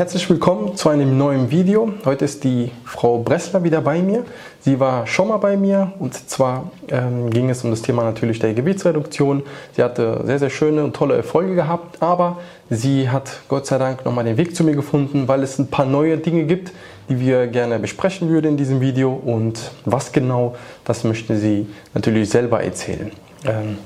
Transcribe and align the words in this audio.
herzlich 0.00 0.30
willkommen 0.30 0.76
zu 0.76 0.88
einem 0.88 1.18
neuen 1.18 1.50
Video. 1.50 1.92
Heute 2.06 2.24
ist 2.24 2.42
die 2.42 2.70
Frau 2.86 3.18
Bressler 3.18 3.64
wieder 3.64 3.82
bei 3.82 4.00
mir. 4.00 4.24
Sie 4.60 4.80
war 4.80 5.06
schon 5.06 5.28
mal 5.28 5.36
bei 5.36 5.58
mir 5.58 5.92
und 5.98 6.14
zwar 6.14 6.70
ähm, 6.88 7.28
ging 7.28 7.50
es 7.50 7.64
um 7.64 7.70
das 7.70 7.82
Thema 7.82 8.04
natürlich 8.04 8.38
der 8.38 8.54
Gewichtsreduktion. 8.54 9.42
Sie 9.76 9.82
hatte 9.82 10.22
sehr, 10.24 10.38
sehr 10.38 10.48
schöne 10.48 10.84
und 10.84 10.96
tolle 10.96 11.16
Erfolge 11.16 11.54
gehabt, 11.54 12.00
aber 12.00 12.38
sie 12.70 13.10
hat 13.10 13.40
Gott 13.48 13.66
sei 13.66 13.76
Dank 13.76 14.06
nochmal 14.06 14.24
den 14.24 14.38
Weg 14.38 14.56
zu 14.56 14.64
mir 14.64 14.74
gefunden, 14.74 15.28
weil 15.28 15.42
es 15.42 15.58
ein 15.58 15.66
paar 15.66 15.84
neue 15.84 16.16
Dinge 16.16 16.44
gibt, 16.44 16.72
die 17.10 17.20
wir 17.20 17.46
gerne 17.48 17.78
besprechen 17.78 18.30
würden 18.30 18.52
in 18.52 18.56
diesem 18.56 18.80
Video 18.80 19.12
und 19.12 19.70
was 19.84 20.12
genau, 20.12 20.56
das 20.86 21.04
möchte 21.04 21.36
sie 21.36 21.66
natürlich 21.92 22.30
selber 22.30 22.64
erzählen. 22.64 23.12
Ähm, 23.44 23.76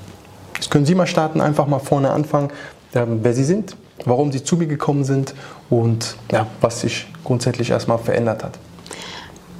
das 0.55 0.69
können 0.69 0.85
Sie 0.85 0.95
mal 0.95 1.07
starten, 1.07 1.41
einfach 1.41 1.67
mal 1.67 1.79
vorne 1.79 2.11
anfangen, 2.11 2.51
ähm, 2.93 3.19
wer 3.21 3.33
Sie 3.33 3.43
sind, 3.43 3.75
warum 4.05 4.31
Sie 4.31 4.43
zu 4.43 4.55
mir 4.55 4.67
gekommen 4.67 5.03
sind 5.03 5.33
und 5.69 6.15
ja, 6.31 6.47
was 6.61 6.81
sich 6.81 7.07
grundsätzlich 7.23 7.71
erstmal 7.71 7.97
verändert 7.97 8.43
hat. 8.43 8.59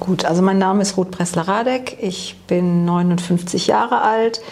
Gut, 0.00 0.24
also 0.24 0.42
mein 0.42 0.58
Name 0.58 0.82
ist 0.82 0.96
Ruth 0.96 1.10
Pressler-Radek, 1.10 1.98
ich 2.00 2.36
bin 2.46 2.84
59 2.84 3.66
Jahre 3.66 4.02
alt 4.02 4.42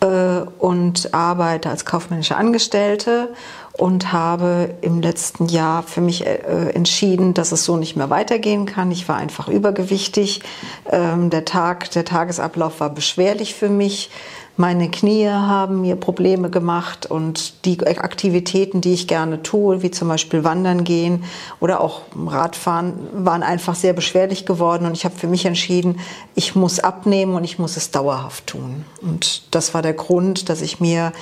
äh, 0.00 0.40
und 0.58 1.12
arbeite 1.12 1.68
als 1.68 1.84
kaufmännische 1.84 2.36
Angestellte 2.36 3.28
und 3.72 4.12
habe 4.12 4.74
im 4.80 5.00
letzten 5.00 5.46
Jahr 5.46 5.82
für 5.82 6.00
mich 6.00 6.26
äh, 6.26 6.70
entschieden, 6.74 7.34
dass 7.34 7.52
es 7.52 7.64
so 7.64 7.76
nicht 7.76 7.96
mehr 7.96 8.10
weitergehen 8.10 8.66
kann. 8.66 8.90
Ich 8.90 9.08
war 9.08 9.16
einfach 9.16 9.48
übergewichtig. 9.48 10.42
Ähm, 10.90 11.30
der 11.30 11.44
Tag, 11.44 11.90
der 11.92 12.04
Tagesablauf 12.04 12.80
war 12.80 12.90
beschwerlich 12.90 13.54
für 13.54 13.68
mich. 13.68 14.10
Meine 14.58 14.90
Knie 14.90 15.28
haben 15.28 15.80
mir 15.80 15.96
Probleme 15.96 16.50
gemacht 16.50 17.06
und 17.06 17.64
die 17.64 17.86
Aktivitäten, 17.86 18.82
die 18.82 18.92
ich 18.92 19.08
gerne 19.08 19.42
tue, 19.42 19.82
wie 19.82 19.90
zum 19.90 20.08
Beispiel 20.08 20.44
Wandern 20.44 20.84
gehen 20.84 21.24
oder 21.58 21.80
auch 21.80 22.02
Radfahren, 22.14 22.92
waren 23.14 23.42
einfach 23.42 23.74
sehr 23.74 23.94
beschwerlich 23.94 24.44
geworden 24.44 24.84
und 24.84 24.92
ich 24.92 25.06
habe 25.06 25.14
für 25.16 25.26
mich 25.26 25.46
entschieden, 25.46 26.00
ich 26.34 26.54
muss 26.54 26.80
abnehmen 26.80 27.34
und 27.34 27.44
ich 27.44 27.58
muss 27.58 27.78
es 27.78 27.92
dauerhaft 27.92 28.48
tun. 28.48 28.84
Und 29.00 29.54
das 29.54 29.72
war 29.72 29.80
der 29.80 29.94
Grund, 29.94 30.50
dass 30.50 30.60
ich 30.60 30.80
mir 30.80 31.12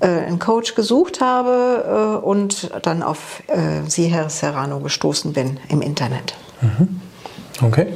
äh, 0.00 0.06
einen 0.06 0.38
Coach 0.38 0.74
gesucht 0.74 1.20
habe 1.20 2.18
äh, 2.22 2.24
und 2.24 2.70
dann 2.82 3.02
auf 3.02 3.42
äh, 3.48 3.88
Sie, 3.88 4.06
Herr 4.06 4.30
Serrano, 4.30 4.80
gestoßen 4.80 5.34
bin 5.34 5.60
im 5.68 5.82
Internet. 5.82 6.34
Mhm. 6.62 7.00
Okay. 7.62 7.88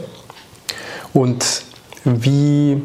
Und 1.14 1.62
wie 2.04 2.82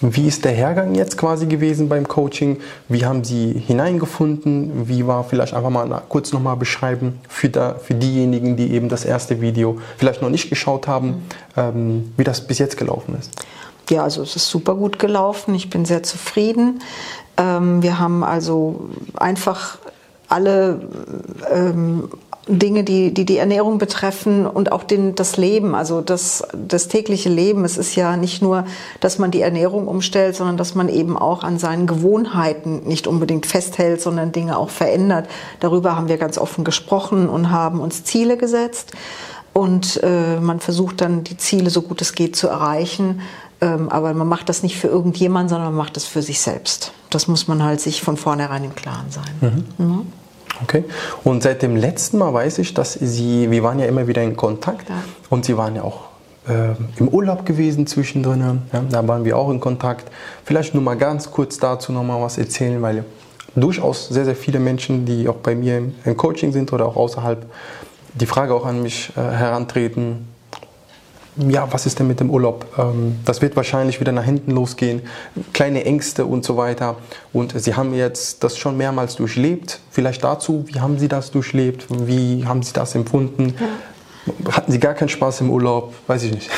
wie 0.00 0.26
ist 0.26 0.44
der 0.46 0.52
Hergang 0.52 0.94
jetzt 0.94 1.18
quasi 1.18 1.46
gewesen 1.46 1.88
beim 1.88 2.08
Coaching? 2.08 2.58
Wie 2.88 3.04
haben 3.04 3.22
Sie 3.22 3.52
hineingefunden? 3.52 4.88
Wie 4.88 5.06
war 5.06 5.24
vielleicht 5.24 5.52
einfach 5.52 5.68
mal 5.68 6.02
kurz 6.08 6.32
nochmal 6.32 6.56
beschreiben 6.56 7.20
für, 7.28 7.50
da, 7.50 7.74
für 7.74 7.94
diejenigen, 7.94 8.56
die 8.56 8.72
eben 8.72 8.88
das 8.88 9.04
erste 9.04 9.42
Video 9.42 9.78
vielleicht 9.98 10.22
noch 10.22 10.30
nicht 10.30 10.48
geschaut 10.48 10.88
haben, 10.88 11.26
ähm, 11.56 12.12
wie 12.16 12.24
das 12.24 12.46
bis 12.46 12.58
jetzt 12.58 12.78
gelaufen 12.78 13.14
ist? 13.18 13.30
Ja, 13.90 14.04
also 14.04 14.22
es 14.22 14.36
ist 14.36 14.48
super 14.48 14.74
gut 14.74 14.98
gelaufen. 14.98 15.54
Ich 15.54 15.68
bin 15.68 15.84
sehr 15.84 16.02
zufrieden. 16.02 16.80
Ähm, 17.36 17.82
wir 17.82 17.98
haben 17.98 18.24
also 18.24 18.88
einfach 19.16 19.78
alle 20.28 20.80
ähm, 21.52 22.08
Dinge, 22.58 22.84
die, 22.84 23.14
die 23.14 23.24
die 23.24 23.36
Ernährung 23.36 23.78
betreffen 23.78 24.46
und 24.46 24.72
auch 24.72 24.82
den, 24.82 25.14
das 25.14 25.36
Leben, 25.36 25.74
also 25.74 26.00
das, 26.00 26.42
das 26.52 26.88
tägliche 26.88 27.28
Leben. 27.28 27.64
Es 27.64 27.78
ist 27.78 27.94
ja 27.94 28.16
nicht 28.16 28.42
nur, 28.42 28.64
dass 29.00 29.18
man 29.18 29.30
die 29.30 29.40
Ernährung 29.40 29.86
umstellt, 29.86 30.36
sondern 30.36 30.56
dass 30.56 30.74
man 30.74 30.88
eben 30.88 31.16
auch 31.16 31.44
an 31.44 31.58
seinen 31.58 31.86
Gewohnheiten 31.86 32.82
nicht 32.86 33.06
unbedingt 33.06 33.46
festhält, 33.46 34.02
sondern 34.02 34.32
Dinge 34.32 34.58
auch 34.58 34.70
verändert. 34.70 35.28
Darüber 35.60 35.96
haben 35.96 36.08
wir 36.08 36.18
ganz 36.18 36.38
offen 36.38 36.64
gesprochen 36.64 37.28
und 37.28 37.50
haben 37.50 37.80
uns 37.80 38.04
Ziele 38.04 38.36
gesetzt. 38.36 38.92
Und 39.52 40.00
äh, 40.02 40.38
man 40.40 40.60
versucht 40.60 41.00
dann, 41.00 41.24
die 41.24 41.36
Ziele 41.36 41.70
so 41.70 41.82
gut 41.82 42.00
es 42.02 42.14
geht 42.14 42.36
zu 42.36 42.48
erreichen. 42.48 43.20
Ähm, 43.60 43.88
aber 43.88 44.14
man 44.14 44.28
macht 44.28 44.48
das 44.48 44.62
nicht 44.62 44.78
für 44.78 44.88
irgendjemanden, 44.88 45.48
sondern 45.50 45.68
man 45.68 45.76
macht 45.76 45.96
das 45.96 46.04
für 46.04 46.22
sich 46.22 46.40
selbst. 46.40 46.92
Das 47.10 47.28
muss 47.28 47.48
man 47.48 47.62
halt 47.62 47.80
sich 47.80 48.00
von 48.02 48.16
vornherein 48.16 48.64
im 48.64 48.74
Klaren 48.74 49.10
sein. 49.10 49.66
Mhm. 49.78 49.84
Mhm. 49.84 50.12
Okay. 50.62 50.84
Und 51.24 51.42
seit 51.42 51.62
dem 51.62 51.76
letzten 51.76 52.18
Mal 52.18 52.32
weiß 52.32 52.58
ich, 52.58 52.74
dass 52.74 52.94
Sie, 52.94 53.50
wir 53.50 53.62
waren 53.62 53.78
ja 53.78 53.86
immer 53.86 54.06
wieder 54.06 54.22
in 54.22 54.36
Kontakt 54.36 54.88
ja. 54.88 54.96
und 55.30 55.44
Sie 55.44 55.56
waren 55.56 55.76
ja 55.76 55.82
auch 55.82 56.10
äh, 56.48 56.74
im 56.98 57.08
Urlaub 57.08 57.46
gewesen 57.46 57.86
zwischendrin. 57.86 58.62
Ja, 58.72 58.82
da 58.88 59.06
waren 59.08 59.24
wir 59.24 59.36
auch 59.36 59.50
in 59.50 59.60
Kontakt. 59.60 60.10
Vielleicht 60.44 60.74
nur 60.74 60.82
mal 60.82 60.96
ganz 60.96 61.30
kurz 61.30 61.58
dazu 61.58 61.92
noch 61.92 62.02
mal 62.02 62.20
was 62.20 62.38
erzählen, 62.38 62.80
weil 62.82 63.04
durchaus 63.54 64.08
sehr, 64.08 64.24
sehr 64.24 64.36
viele 64.36 64.58
Menschen, 64.58 65.06
die 65.06 65.28
auch 65.28 65.36
bei 65.36 65.54
mir 65.54 65.82
im 66.04 66.16
Coaching 66.16 66.52
sind 66.52 66.72
oder 66.72 66.86
auch 66.86 66.96
außerhalb, 66.96 67.46
die 68.14 68.26
Frage 68.26 68.54
auch 68.54 68.66
an 68.66 68.82
mich 68.82 69.12
äh, 69.16 69.20
herantreten, 69.20 70.26
ja, 71.36 71.72
was 71.72 71.86
ist 71.86 71.98
denn 71.98 72.06
mit 72.06 72.20
dem 72.20 72.30
Urlaub? 72.30 72.66
Ähm, 72.78 73.18
das 73.24 73.42
wird 73.42 73.56
wahrscheinlich 73.56 74.00
wieder 74.00 74.12
nach 74.12 74.24
hinten 74.24 74.52
losgehen, 74.52 75.02
kleine 75.52 75.84
Ängste 75.84 76.24
und 76.24 76.44
so 76.44 76.56
weiter. 76.56 76.96
Und 77.32 77.60
Sie 77.60 77.74
haben 77.74 77.94
jetzt 77.94 78.42
das 78.42 78.58
schon 78.58 78.76
mehrmals 78.76 79.16
durchlebt. 79.16 79.80
Vielleicht 79.90 80.24
dazu, 80.24 80.64
wie 80.66 80.80
haben 80.80 80.98
Sie 80.98 81.08
das 81.08 81.30
durchlebt? 81.30 81.86
Wie 81.88 82.44
haben 82.46 82.62
Sie 82.62 82.72
das 82.72 82.94
empfunden? 82.94 83.54
Ja. 83.58 84.52
Hatten 84.52 84.72
Sie 84.72 84.80
gar 84.80 84.94
keinen 84.94 85.08
Spaß 85.08 85.40
im 85.40 85.50
Urlaub? 85.50 85.94
Weiß 86.06 86.22
ich 86.24 86.32
nicht. 86.32 86.50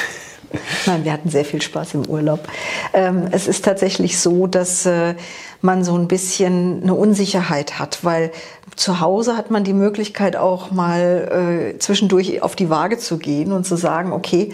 Nein, 0.86 1.04
wir 1.04 1.12
hatten 1.12 1.30
sehr 1.30 1.44
viel 1.44 1.62
Spaß 1.62 1.94
im 1.94 2.06
Urlaub. 2.06 2.46
Ähm, 2.92 3.28
es 3.30 3.46
ist 3.48 3.64
tatsächlich 3.64 4.18
so, 4.18 4.46
dass 4.46 4.86
äh, 4.86 5.14
man 5.60 5.84
so 5.84 5.96
ein 5.96 6.08
bisschen 6.08 6.82
eine 6.82 6.94
Unsicherheit 6.94 7.78
hat, 7.78 8.04
weil 8.04 8.32
zu 8.76 9.00
Hause 9.00 9.36
hat 9.36 9.50
man 9.50 9.64
die 9.64 9.72
Möglichkeit 9.72 10.36
auch 10.36 10.70
mal 10.70 11.72
äh, 11.74 11.78
zwischendurch 11.78 12.42
auf 12.42 12.56
die 12.56 12.70
Waage 12.70 12.98
zu 12.98 13.18
gehen 13.18 13.52
und 13.52 13.64
zu 13.64 13.76
sagen, 13.76 14.12
okay, 14.12 14.52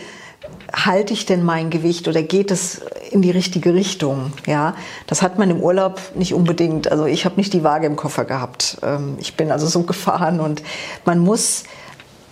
halte 0.72 1.12
ich 1.12 1.26
denn 1.26 1.44
mein 1.44 1.70
Gewicht 1.70 2.09
oder 2.09 2.22
geht 2.22 2.50
es 2.50 2.82
in 3.10 3.22
die 3.22 3.30
richtige 3.30 3.75
Richtung? 3.75 4.32
Ja, 4.47 4.75
das 5.06 5.22
hat 5.22 5.38
man 5.38 5.50
im 5.50 5.60
Urlaub 5.60 6.00
nicht 6.15 6.34
unbedingt. 6.34 6.91
Also 6.91 7.06
ich 7.06 7.25
habe 7.25 7.36
nicht 7.36 7.53
die 7.53 7.65
Waage 7.65 7.86
im 7.86 7.97
Koffer 7.97 8.25
gehabt. 8.25 8.78
Ähm, 8.82 9.16
ich 9.19 9.36
bin 9.36 9.50
also 9.50 9.66
so 9.66 9.82
gefahren 9.84 10.41
und 10.41 10.62
man 11.04 11.19
muss 11.19 11.65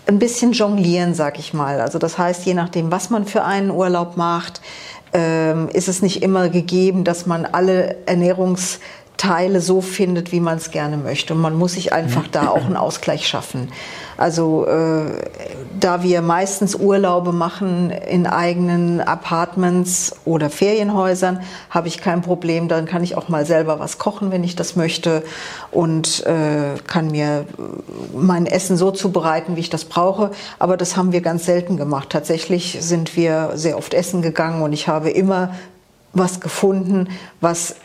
ein 0.06 0.18
bisschen 0.18 0.52
jonglieren, 0.52 1.14
sag 1.14 1.38
ich 1.38 1.52
mal. 1.52 1.80
Also 1.80 1.98
das 1.98 2.16
heißt, 2.18 2.46
je 2.46 2.54
nachdem, 2.54 2.90
was 2.90 3.10
man 3.10 3.26
für 3.26 3.44
einen 3.44 3.70
Urlaub 3.70 4.16
macht, 4.16 4.60
ähm, 5.12 5.68
ist 5.72 5.88
es 5.88 6.02
nicht 6.02 6.22
immer 6.22 6.48
gegeben, 6.48 7.04
dass 7.04 7.26
man 7.26 7.44
alle 7.46 7.96
Ernährungs 8.06 8.80
Teile 9.16 9.60
so 9.60 9.80
findet, 9.80 10.32
wie 10.32 10.40
man 10.40 10.58
es 10.58 10.70
gerne 10.70 10.96
möchte. 10.96 11.34
Und 11.34 11.40
man 11.40 11.54
muss 11.54 11.72
sich 11.72 11.92
einfach 11.92 12.26
da 12.28 12.48
auch 12.48 12.64
einen 12.64 12.76
Ausgleich 12.76 13.26
schaffen. 13.26 13.72
Also 14.16 14.66
äh, 14.66 15.04
da 15.78 16.02
wir 16.02 16.22
meistens 16.22 16.74
Urlaube 16.74 17.32
machen 17.32 17.90
in 17.90 18.26
eigenen 18.26 19.00
Apartments 19.00 20.16
oder 20.24 20.48
Ferienhäusern, 20.48 21.40
habe 21.70 21.88
ich 21.88 21.98
kein 21.98 22.22
Problem. 22.22 22.68
Dann 22.68 22.86
kann 22.86 23.02
ich 23.02 23.16
auch 23.16 23.28
mal 23.28 23.44
selber 23.44 23.78
was 23.78 23.98
kochen, 23.98 24.30
wenn 24.30 24.42
ich 24.42 24.56
das 24.56 24.74
möchte 24.74 25.22
und 25.70 26.24
äh, 26.26 26.78
kann 26.86 27.10
mir 27.10 27.44
mein 28.14 28.46
Essen 28.46 28.76
so 28.76 28.90
zubereiten, 28.90 29.56
wie 29.56 29.60
ich 29.60 29.70
das 29.70 29.84
brauche. 29.84 30.30
Aber 30.58 30.76
das 30.76 30.96
haben 30.96 31.12
wir 31.12 31.20
ganz 31.20 31.44
selten 31.44 31.76
gemacht. 31.76 32.10
Tatsächlich 32.10 32.78
sind 32.80 33.16
wir 33.16 33.52
sehr 33.54 33.76
oft 33.76 33.92
essen 33.92 34.22
gegangen 34.22 34.62
und 34.62 34.72
ich 34.72 34.88
habe 34.88 35.10
immer 35.10 35.54
was 36.14 36.40
gefunden, 36.40 37.08
was 37.40 37.76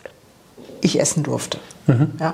ich 0.81 0.99
essen 0.99 1.23
durfte. 1.23 1.59
Mhm. 1.87 2.11
Ja. 2.19 2.33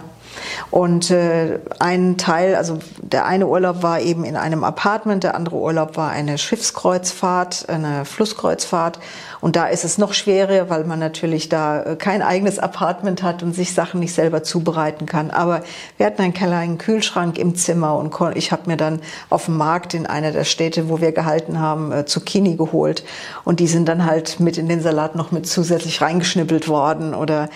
Und 0.69 1.11
äh, 1.11 1.59
ein 1.79 2.17
Teil, 2.17 2.55
also 2.55 2.79
der 3.01 3.25
eine 3.25 3.47
Urlaub 3.47 3.83
war 3.83 3.99
eben 3.99 4.23
in 4.23 4.35
einem 4.35 4.63
Apartment, 4.63 5.23
der 5.23 5.35
andere 5.35 5.55
Urlaub 5.55 5.97
war 5.97 6.09
eine 6.09 6.37
Schiffskreuzfahrt, 6.37 7.69
eine 7.69 8.05
Flusskreuzfahrt. 8.05 8.99
Und 9.39 9.55
da 9.55 9.67
ist 9.67 9.85
es 9.85 9.97
noch 9.97 10.13
schwerer, 10.13 10.69
weil 10.69 10.83
man 10.83 10.99
natürlich 10.99 11.49
da 11.49 11.83
äh, 11.83 11.95
kein 11.95 12.21
eigenes 12.21 12.59
Apartment 12.59 13.23
hat 13.23 13.43
und 13.43 13.53
sich 13.53 13.73
Sachen 13.73 13.99
nicht 13.99 14.13
selber 14.13 14.43
zubereiten 14.43 15.05
kann. 15.05 15.31
Aber 15.31 15.61
wir 15.97 16.05
hatten 16.05 16.21
einen 16.21 16.33
kleinen 16.33 16.77
Kühlschrank 16.77 17.37
im 17.37 17.55
Zimmer 17.55 17.97
und 17.97 18.15
ich 18.35 18.51
habe 18.51 18.63
mir 18.65 18.77
dann 18.77 18.99
auf 19.29 19.45
dem 19.45 19.57
Markt 19.57 19.93
in 19.93 20.05
einer 20.05 20.31
der 20.31 20.43
Städte, 20.43 20.89
wo 20.89 21.01
wir 21.01 21.11
gehalten 21.11 21.59
haben, 21.59 21.91
äh, 21.91 22.05
Zucchini 22.05 22.55
geholt. 22.55 23.03
Und 23.43 23.59
die 23.59 23.67
sind 23.67 23.87
dann 23.87 24.05
halt 24.05 24.39
mit 24.39 24.57
in 24.57 24.67
den 24.67 24.81
Salat 24.81 25.15
noch 25.15 25.31
mit 25.31 25.47
zusätzlich 25.47 26.01
reingeschnippelt 26.01 26.67
worden. 26.67 27.13
Oder 27.13 27.49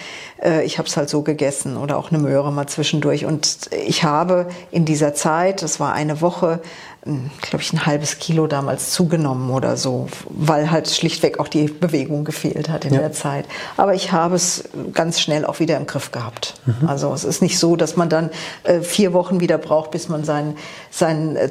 äh, 0.43 0.63
ich 0.63 0.77
habe 0.77 0.87
es 0.87 0.97
halt 0.97 1.09
so 1.09 1.21
gegessen 1.21 1.77
oder 1.77 1.97
auch 1.97 2.11
eine 2.11 2.19
Möhre 2.19 2.51
mal 2.51 2.67
zwischendurch. 2.67 3.25
Und 3.25 3.69
ich 3.71 4.03
habe 4.03 4.47
in 4.71 4.85
dieser 4.85 5.13
Zeit, 5.13 5.61
das 5.61 5.79
war 5.79 5.93
eine 5.93 6.21
Woche, 6.21 6.59
glaube 7.03 7.63
ich, 7.63 7.73
ein 7.73 7.85
halbes 7.85 8.19
Kilo 8.19 8.45
damals 8.45 8.91
zugenommen 8.91 9.49
oder 9.49 9.75
so, 9.75 10.07
weil 10.29 10.69
halt 10.69 10.87
schlichtweg 10.89 11.39
auch 11.39 11.47
die 11.47 11.65
Bewegung 11.65 12.25
gefehlt 12.25 12.69
hat 12.69 12.85
in 12.85 12.93
ja. 12.93 12.99
der 12.99 13.11
Zeit. 13.11 13.45
Aber 13.75 13.95
ich 13.95 14.11
habe 14.11 14.35
es 14.35 14.65
ganz 14.93 15.19
schnell 15.19 15.45
auch 15.45 15.59
wieder 15.59 15.77
im 15.77 15.87
Griff 15.87 16.11
gehabt. 16.11 16.55
Mhm. 16.65 16.87
Also 16.87 17.11
es 17.13 17.23
ist 17.23 17.41
nicht 17.41 17.57
so, 17.57 17.75
dass 17.75 17.95
man 17.95 18.09
dann 18.09 18.29
äh, 18.63 18.81
vier 18.81 19.13
Wochen 19.13 19.39
wieder 19.39 19.57
braucht, 19.57 19.91
bis 19.91 20.09
man 20.09 20.23
sein, 20.23 20.55
sein 20.91 21.35
äh, 21.35 21.49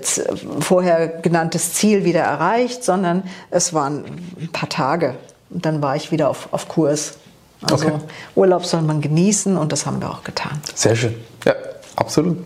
vorher 0.61 1.09
genanntes 1.09 1.75
Ziel 1.75 2.05
wieder 2.05 2.21
erreicht, 2.21 2.85
sondern 2.85 3.25
es 3.51 3.75
waren 3.75 4.05
ein 4.41 4.51
paar 4.53 4.69
Tage. 4.69 5.17
Und 5.51 5.67
dann 5.67 5.83
war 5.83 5.97
ich 5.97 6.13
wieder 6.13 6.31
auf, 6.31 6.49
auf 6.53 6.69
Kurs. 6.69 7.15
Also 7.63 7.87
okay. 7.87 7.99
Urlaub 8.37 8.65
soll 8.65 8.83
man 8.83 9.01
genießen 9.01 9.57
und 9.57 9.73
das 9.73 9.87
haben 9.87 10.01
wir 10.01 10.11
auch 10.11 10.25
getan. 10.25 10.61
Sehr 10.75 10.97
schön. 10.97 11.15
Ja, 11.45 11.55
Absolut. 12.01 12.39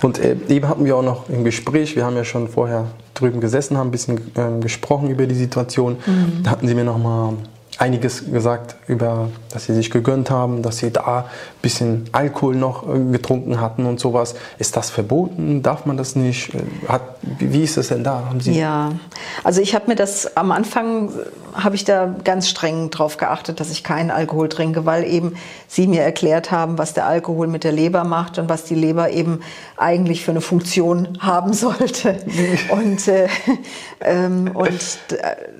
Und 0.00 0.20
äh, 0.20 0.36
eben 0.48 0.68
hatten 0.68 0.84
wir 0.84 0.96
auch 0.96 1.02
noch 1.02 1.28
im 1.28 1.42
Gespräch, 1.42 1.96
wir 1.96 2.04
haben 2.04 2.14
ja 2.14 2.22
schon 2.22 2.46
vorher 2.46 2.86
drüben 3.14 3.40
gesessen, 3.40 3.76
haben 3.76 3.88
ein 3.88 3.90
bisschen 3.90 4.18
äh, 4.36 4.60
gesprochen 4.60 5.10
über 5.10 5.26
die 5.26 5.34
Situation. 5.34 5.96
Mhm. 6.06 6.44
Da 6.44 6.50
hatten 6.50 6.68
Sie 6.68 6.74
mir 6.74 6.84
noch 6.84 6.98
mal 6.98 7.32
einiges 7.78 8.30
gesagt 8.30 8.76
über, 8.86 9.30
dass 9.50 9.64
sie 9.64 9.74
sich 9.74 9.90
gegönnt 9.90 10.30
haben, 10.30 10.62
dass 10.62 10.78
sie 10.78 10.90
da 10.90 11.18
ein 11.18 11.24
bisschen 11.62 12.04
Alkohol 12.12 12.54
noch 12.54 12.88
äh, 12.88 13.00
getrunken 13.10 13.60
hatten 13.60 13.86
und 13.86 13.98
sowas. 13.98 14.34
Ist 14.58 14.76
das 14.76 14.90
verboten? 14.90 15.62
Darf 15.62 15.86
man 15.86 15.96
das 15.96 16.14
nicht? 16.14 16.54
Äh, 16.54 16.60
hat, 16.88 17.02
wie 17.22 17.62
ist 17.62 17.76
das 17.76 17.88
denn 17.88 18.04
da? 18.04 18.26
Haben 18.28 18.40
sie 18.40 18.58
ja, 18.58 18.92
also 19.42 19.60
ich 19.60 19.74
habe 19.74 19.88
mir 19.88 19.96
das 19.96 20.36
am 20.36 20.52
Anfang 20.52 21.10
habe 21.54 21.74
ich 21.74 21.84
da 21.84 22.14
ganz 22.24 22.48
streng 22.48 22.90
drauf 22.90 23.16
geachtet, 23.16 23.60
dass 23.60 23.70
ich 23.70 23.84
keinen 23.84 24.10
Alkohol 24.10 24.48
trinke, 24.48 24.86
weil 24.86 25.04
eben 25.04 25.36
sie 25.68 25.86
mir 25.86 26.02
erklärt 26.02 26.50
haben, 26.50 26.78
was 26.78 26.94
der 26.94 27.06
Alkohol 27.06 27.46
mit 27.46 27.64
der 27.64 27.72
Leber 27.72 28.04
macht 28.04 28.38
und 28.38 28.48
was 28.48 28.64
die 28.64 28.74
Leber 28.74 29.10
eben 29.10 29.40
eigentlich 29.76 30.24
für 30.24 30.30
eine 30.30 30.40
Funktion 30.40 31.18
haben 31.20 31.52
sollte. 31.52 32.16
und 32.70 33.06
äh, 33.08 33.28
ähm, 34.00 34.50
und 34.54 34.98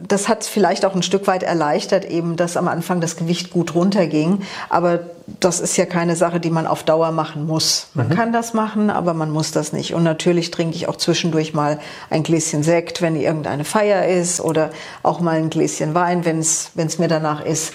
das 0.06 0.28
hat 0.28 0.44
vielleicht 0.44 0.84
auch 0.84 0.94
ein 0.94 1.02
Stück 1.02 1.26
weit 1.26 1.42
erleichtert, 1.42 2.04
eben, 2.04 2.36
dass 2.36 2.56
am 2.56 2.68
Anfang 2.68 3.00
das 3.00 3.16
Gewicht 3.16 3.50
gut 3.50 3.74
runterging. 3.74 4.42
Aber 4.68 5.00
das 5.26 5.60
ist 5.60 5.76
ja 5.76 5.86
keine 5.86 6.16
Sache, 6.16 6.40
die 6.40 6.50
man 6.50 6.66
auf 6.66 6.82
Dauer 6.82 7.12
machen 7.12 7.46
muss. 7.46 7.88
Man 7.94 8.08
mhm. 8.08 8.14
kann 8.14 8.32
das 8.32 8.54
machen, 8.54 8.90
aber 8.90 9.14
man 9.14 9.30
muss 9.30 9.52
das 9.52 9.72
nicht. 9.72 9.94
Und 9.94 10.02
natürlich 10.02 10.50
trinke 10.50 10.76
ich 10.76 10.88
auch 10.88 10.96
zwischendurch 10.96 11.54
mal 11.54 11.78
ein 12.10 12.22
Gläschen 12.22 12.62
Sekt, 12.62 13.02
wenn 13.02 13.16
irgendeine 13.16 13.64
Feier 13.64 14.06
ist, 14.06 14.40
oder 14.40 14.70
auch 15.02 15.20
mal 15.20 15.36
ein 15.36 15.50
Gläschen 15.50 15.94
Wein, 15.94 16.24
wenn 16.24 16.38
es 16.38 16.98
mir 16.98 17.08
danach 17.08 17.44
ist 17.44 17.72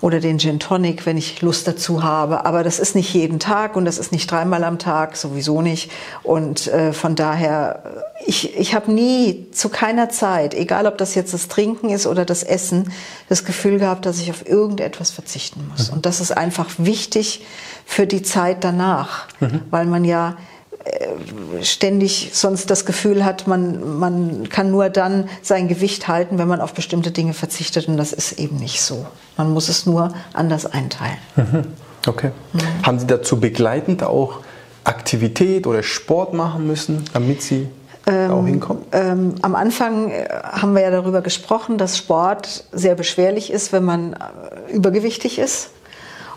oder 0.00 0.20
den 0.20 0.38
Gin 0.38 0.58
Tonic, 0.58 1.04
wenn 1.04 1.16
ich 1.16 1.42
Lust 1.42 1.66
dazu 1.66 2.02
habe. 2.02 2.46
Aber 2.46 2.62
das 2.62 2.78
ist 2.78 2.94
nicht 2.94 3.12
jeden 3.12 3.38
Tag 3.38 3.76
und 3.76 3.84
das 3.84 3.98
ist 3.98 4.12
nicht 4.12 4.30
dreimal 4.30 4.64
am 4.64 4.78
Tag, 4.78 5.16
sowieso 5.16 5.60
nicht. 5.60 5.90
Und 6.22 6.68
äh, 6.68 6.92
von 6.92 7.16
daher, 7.16 8.04
ich, 8.24 8.56
ich 8.58 8.74
habe 8.74 8.90
nie 8.92 9.50
zu 9.52 9.68
keiner 9.68 10.08
Zeit, 10.08 10.54
egal 10.54 10.86
ob 10.86 10.96
das 10.96 11.14
jetzt 11.14 11.34
das 11.34 11.48
Trinken 11.48 11.90
ist 11.90 12.06
oder 12.06 12.24
das 12.24 12.42
Essen, 12.42 12.92
das 13.28 13.44
Gefühl 13.44 13.78
gehabt, 13.78 14.06
dass 14.06 14.20
ich 14.20 14.30
auf 14.30 14.48
irgendetwas 14.48 15.10
verzichten 15.10 15.68
muss. 15.70 15.90
Mhm. 15.90 15.98
Und 15.98 16.06
das 16.06 16.20
ist 16.20 16.36
einfach 16.36 16.68
wichtig 16.78 17.44
für 17.84 18.06
die 18.06 18.22
Zeit 18.22 18.64
danach, 18.64 19.26
mhm. 19.40 19.62
weil 19.70 19.86
man 19.86 20.04
ja 20.04 20.30
äh, 20.30 20.59
ständig 21.62 22.30
sonst 22.32 22.70
das 22.70 22.86
Gefühl 22.86 23.24
hat, 23.24 23.46
man, 23.46 23.98
man 23.98 24.48
kann 24.48 24.70
nur 24.70 24.88
dann 24.88 25.28
sein 25.42 25.68
Gewicht 25.68 26.08
halten, 26.08 26.38
wenn 26.38 26.48
man 26.48 26.60
auf 26.60 26.72
bestimmte 26.72 27.10
Dinge 27.10 27.34
verzichtet. 27.34 27.88
Und 27.88 27.96
das 27.96 28.12
ist 28.12 28.32
eben 28.32 28.56
nicht 28.56 28.82
so. 28.82 29.06
Man 29.36 29.52
muss 29.52 29.68
es 29.68 29.86
nur 29.86 30.12
anders 30.32 30.66
einteilen. 30.66 31.18
Mhm. 31.36 31.64
Okay. 32.06 32.30
Mhm. 32.52 32.60
Haben 32.86 32.98
Sie 32.98 33.06
dazu 33.06 33.38
begleitend 33.38 34.02
auch 34.02 34.40
Aktivität 34.84 35.66
oder 35.66 35.82
Sport 35.82 36.32
machen 36.32 36.66
müssen, 36.66 37.04
damit 37.12 37.42
Sie 37.42 37.68
ähm, 38.06 38.30
auch 38.30 38.46
hinkommen? 38.46 38.84
Ähm, 38.92 39.34
am 39.42 39.54
Anfang 39.54 40.10
äh, 40.10 40.26
haben 40.42 40.74
wir 40.74 40.82
ja 40.82 40.90
darüber 40.90 41.20
gesprochen, 41.20 41.76
dass 41.76 41.98
Sport 41.98 42.64
sehr 42.72 42.94
beschwerlich 42.94 43.52
ist, 43.52 43.72
wenn 43.72 43.84
man 43.84 44.14
äh, 44.14 44.72
übergewichtig 44.72 45.38
ist. 45.38 45.70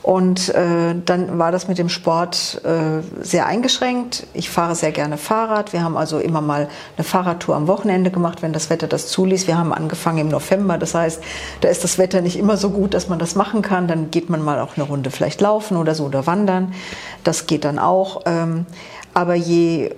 Und 0.03 0.49
äh, 0.49 0.95
dann 1.05 1.39
war 1.39 1.53
das 1.53 1.69
mit 1.69 1.77
dem 1.77 1.87
Sport 1.87 2.61
äh, 2.65 3.01
sehr 3.23 3.45
eingeschränkt. 3.45 4.27
Ich 4.33 4.49
fahre 4.49 4.75
sehr 4.75 4.91
gerne 4.91 5.17
Fahrrad. 5.17 5.71
Wir 5.71 5.81
haben 5.81 5.95
also 5.95 6.19
immer 6.19 6.41
mal 6.41 6.67
eine 6.97 7.05
Fahrradtour 7.05 7.55
am 7.55 7.67
Wochenende 7.67 8.11
gemacht, 8.11 8.41
wenn 8.41 8.51
das 8.51 8.69
Wetter 8.69 8.87
das 8.87 9.07
zuließ. 9.07 9.47
Wir 9.47 9.57
haben 9.57 9.71
angefangen 9.71 10.17
im 10.17 10.27
November. 10.27 10.77
Das 10.77 10.93
heißt, 10.93 11.23
da 11.61 11.69
ist 11.69 11.85
das 11.85 11.97
Wetter 11.97 12.19
nicht 12.19 12.37
immer 12.37 12.57
so 12.57 12.69
gut, 12.71 12.93
dass 12.93 13.07
man 13.07 13.17
das 13.17 13.35
machen 13.35 13.61
kann. 13.61 13.87
Dann 13.87 14.11
geht 14.11 14.29
man 14.29 14.43
mal 14.43 14.59
auch 14.59 14.75
eine 14.75 14.85
Runde 14.85 15.09
vielleicht 15.09 15.39
laufen 15.39 15.77
oder 15.77 15.95
so 15.95 16.03
oder 16.03 16.27
wandern. 16.27 16.73
Das 17.23 17.47
geht 17.47 17.63
dann 17.63 17.79
auch. 17.79 18.23
Ähm, 18.25 18.65
aber 19.13 19.35
je 19.35 19.85
äh, 19.85 19.93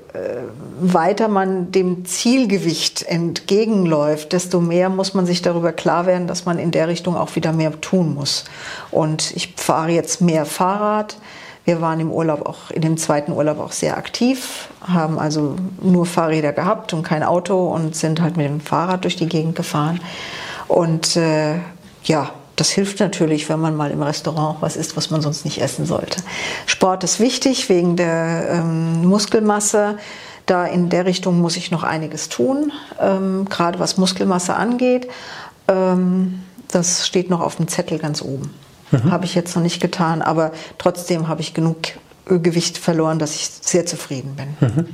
weiter 0.80 1.28
man 1.28 1.72
dem 1.72 2.06
Zielgewicht 2.06 3.04
entgegenläuft, 3.04 4.34
desto 4.34 4.60
mehr 4.60 4.90
muss 4.90 5.14
man 5.14 5.26
sich 5.26 5.42
darüber 5.42 5.72
klar 5.72 6.06
werden, 6.06 6.28
dass 6.28 6.46
man 6.46 6.60
in 6.60 6.72
der 6.72 6.88
Richtung 6.88 7.16
auch 7.16 7.36
wieder 7.36 7.54
mehr 7.54 7.80
tun 7.80 8.14
muss. 8.14 8.44
Und 8.92 9.36
ich 9.36 9.54
fahre 9.56 9.92
jetzt 9.92 10.22
mehr 10.22 10.46
Fahrrad. 10.46 11.18
Wir 11.64 11.82
waren 11.82 12.00
im 12.00 12.12
Urlaub 12.12 12.46
auch, 12.46 12.70
in 12.72 12.82
dem 12.82 12.98
zweiten 12.98 13.32
Urlaub 13.32 13.60
auch 13.60 13.72
sehr 13.72 13.98
aktiv, 13.98 14.70
haben 14.82 15.18
also 15.18 15.56
nur 15.82 16.06
Fahrräder 16.06 16.52
gehabt 16.54 16.94
und 16.94 17.02
kein 17.02 17.24
Auto 17.24 17.68
und 17.68 17.96
sind 17.96 18.22
halt 18.22 18.38
mit 18.38 18.46
dem 18.48 18.60
Fahrrad 18.60 19.04
durch 19.04 19.16
die 19.16 19.28
Gegend 19.28 19.56
gefahren. 19.56 20.00
Und 20.68 21.16
äh, 21.16 21.56
ja, 22.04 22.32
das 22.56 22.69
hilft 22.69 23.00
natürlich, 23.00 23.50
wenn 23.50 23.60
man 23.60 23.75
mal 23.75 23.92
im 23.92 24.02
Restaurant 24.02 24.57
was 24.62 24.75
isst, 24.75 24.96
was 24.96 25.10
man 25.10 25.22
sonst 25.22 25.46
nicht 25.46 25.62
essen 25.62 25.86
sollte. 25.86 26.22
Sport 26.66 27.04
ist 27.04 27.19
wichtig 27.19 27.69
wegen 27.69 27.96
der 27.96 28.50
ähm, 28.50 29.06
Muskelmasse. 29.06 29.98
Da 30.46 30.66
in 30.66 30.90
der 30.90 31.06
Richtung 31.06 31.42
muss 31.42 31.57
ich 31.57 31.72
noch 31.72 31.84
einiges 31.84 32.30
tun, 32.30 32.72
ähm, 33.02 33.46
gerade 33.50 33.80
was 33.80 33.98
Muskelmasse 33.98 34.56
angeht. 34.56 35.07
Ähm, 35.68 36.44
das 36.72 37.07
steht 37.07 37.30
noch 37.30 37.42
auf 37.42 37.56
dem 37.56 37.68
Zettel 37.68 37.98
ganz 37.98 38.22
oben. 38.22 38.54
Mhm. 38.92 39.12
Habe 39.12 39.25
ich 39.25 39.36
jetzt 39.36 39.56
noch 39.56 39.63
nicht 39.63 39.81
getan, 39.81 40.22
aber 40.22 40.52
trotzdem 40.78 41.28
habe 41.28 41.42
ich 41.42 41.54
genug 41.54 41.78
Gewicht 42.25 42.78
verloren, 42.78 43.19
dass 43.19 43.36
ich 43.36 43.50
sehr 43.62 43.86
zufrieden 43.86 44.36
bin. 44.36 44.69
Mhm. 44.69 44.86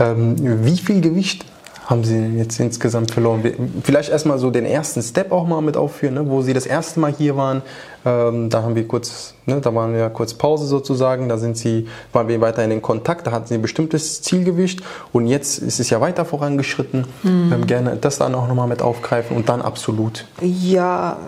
Ähm, 0.00 0.64
wie 0.64 0.78
viel 0.78 1.00
Gewicht 1.00 1.44
haben 1.92 2.04
Sie 2.04 2.16
jetzt 2.38 2.58
insgesamt 2.58 3.10
verloren? 3.10 3.42
Vielleicht 3.84 4.08
erstmal 4.08 4.38
so 4.38 4.50
den 4.50 4.64
ersten 4.64 5.02
Step 5.02 5.30
auch 5.30 5.46
mal 5.46 5.60
mit 5.60 5.76
aufführen, 5.76 6.14
ne? 6.14 6.28
wo 6.28 6.40
Sie 6.40 6.54
das 6.54 6.64
erste 6.64 6.98
Mal 7.00 7.12
hier 7.12 7.36
waren. 7.36 7.60
Ähm, 8.06 8.48
da 8.48 8.62
haben 8.62 8.74
wir 8.74 8.88
kurz, 8.88 9.34
ne, 9.44 9.60
da 9.60 9.74
waren 9.74 9.92
wir 9.92 10.08
kurz 10.08 10.32
Pause 10.32 10.66
sozusagen. 10.66 11.28
Da 11.28 11.36
sind 11.36 11.58
Sie, 11.58 11.86
waren 12.12 12.28
wir 12.28 12.40
weiter 12.40 12.64
in 12.64 12.80
Kontakt. 12.80 13.26
Da 13.26 13.32
hatten 13.32 13.46
Sie 13.46 13.54
ein 13.54 13.62
bestimmtes 13.62 14.22
Zielgewicht 14.22 14.80
und 15.12 15.26
jetzt 15.26 15.58
ist 15.58 15.80
es 15.80 15.90
ja 15.90 16.00
weiter 16.00 16.24
vorangeschritten. 16.24 17.06
Mhm. 17.22 17.52
Ähm, 17.52 17.66
gerne 17.66 17.96
das 18.00 18.16
dann 18.16 18.34
auch 18.34 18.48
nochmal 18.48 18.68
mit 18.68 18.80
aufgreifen 18.80 19.36
und 19.36 19.50
dann 19.50 19.60
absolut. 19.60 20.24
Ja, 20.40 21.18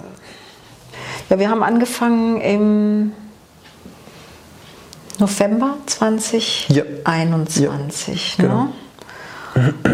ja, 1.28 1.38
wir 1.38 1.50
haben 1.50 1.62
angefangen 1.62 2.40
im 2.40 3.12
November 5.18 5.76
2021. 5.86 6.68
Ja. 8.38 8.38
Ja, 8.38 8.44
genau. 8.48 8.68